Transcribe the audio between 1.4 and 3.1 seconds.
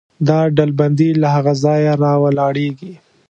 ځایه راولاړېږي.